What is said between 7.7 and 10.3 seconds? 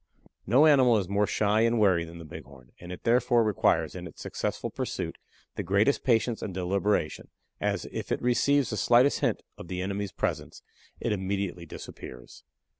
if it receives the slightest hint of the enemy's